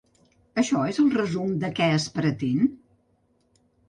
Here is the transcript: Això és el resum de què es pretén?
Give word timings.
Això 0.59 0.79
és 0.93 0.99
el 1.03 1.11
resum 1.17 1.51
de 1.63 1.69
què 1.79 1.89
es 1.97 2.07
pretén? 2.15 2.65